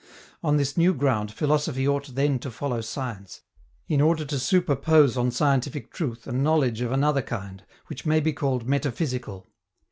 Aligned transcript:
On 0.41 0.57
this 0.57 0.77
new 0.77 0.95
ground 0.95 1.31
philosophy 1.31 1.87
ought 1.87 2.15
then 2.15 2.39
to 2.39 2.49
follow 2.49 2.81
science, 2.81 3.41
in 3.87 4.01
order 4.01 4.25
to 4.25 4.39
superpose 4.39 5.15
on 5.15 5.29
scientific 5.29 5.91
truth 5.93 6.25
a 6.25 6.31
knowledge 6.31 6.81
of 6.81 6.91
another 6.91 7.21
kind, 7.21 7.63
which 7.85 8.03
may 8.03 8.19
be 8.19 8.33
called 8.33 8.67
metaphysical. 8.67 9.47